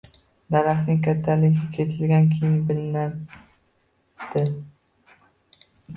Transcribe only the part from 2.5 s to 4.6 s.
bilinadi…